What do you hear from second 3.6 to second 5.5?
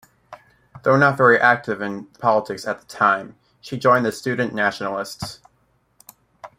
joined the Student Nationalists.